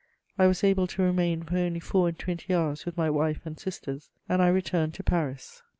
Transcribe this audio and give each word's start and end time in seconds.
I 0.35 0.47
was 0.47 0.63
able 0.63 0.87
to 0.87 1.03
remain 1.03 1.43
for 1.43 1.57
only 1.59 1.79
four 1.79 2.07
and 2.07 2.17
twenty 2.17 2.55
hours 2.55 2.87
with 2.87 2.97
my 2.97 3.07
wife 3.11 3.41
and 3.45 3.59
sisters, 3.59 4.09
and 4.27 4.41
I 4.41 4.47
returned 4.47 4.95
to 4.95 5.03
Paris. 5.03 5.61